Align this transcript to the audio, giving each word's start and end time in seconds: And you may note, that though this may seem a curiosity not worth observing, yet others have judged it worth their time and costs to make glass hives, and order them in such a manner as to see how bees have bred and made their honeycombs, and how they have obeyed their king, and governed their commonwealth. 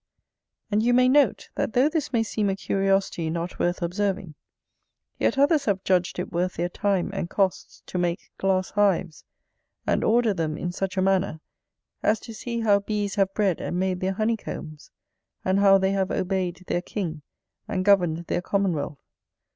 And 0.71 0.81
you 0.81 0.95
may 0.95 1.07
note, 1.07 1.51
that 1.53 1.73
though 1.73 1.87
this 1.87 2.11
may 2.11 2.23
seem 2.23 2.49
a 2.49 2.55
curiosity 2.55 3.29
not 3.29 3.59
worth 3.59 3.83
observing, 3.83 4.33
yet 5.19 5.37
others 5.37 5.65
have 5.65 5.83
judged 5.83 6.17
it 6.17 6.31
worth 6.31 6.55
their 6.55 6.69
time 6.69 7.11
and 7.13 7.29
costs 7.29 7.83
to 7.85 7.99
make 7.99 8.31
glass 8.39 8.71
hives, 8.71 9.25
and 9.85 10.03
order 10.03 10.33
them 10.33 10.57
in 10.57 10.71
such 10.71 10.97
a 10.97 11.03
manner 11.03 11.39
as 12.01 12.19
to 12.21 12.33
see 12.33 12.61
how 12.61 12.79
bees 12.79 13.13
have 13.13 13.31
bred 13.35 13.61
and 13.61 13.77
made 13.79 13.99
their 13.99 14.13
honeycombs, 14.13 14.89
and 15.45 15.59
how 15.59 15.77
they 15.77 15.91
have 15.91 16.09
obeyed 16.09 16.63
their 16.65 16.81
king, 16.81 17.21
and 17.67 17.85
governed 17.85 18.25
their 18.25 18.41
commonwealth. 18.41 18.97